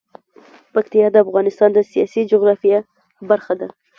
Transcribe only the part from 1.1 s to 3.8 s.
د افغانستان د سیاسي جغرافیه برخه ده.